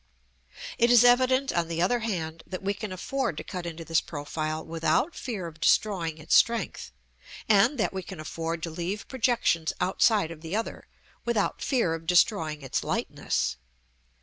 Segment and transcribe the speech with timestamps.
[0.79, 4.01] It is evident, on the other hand, that we can afford to cut into this
[4.01, 6.91] profile without fear of destroying its strength,
[7.47, 10.87] and that we can afford to leave projections outside of the other,
[11.23, 13.57] without fear of destroying its lightness.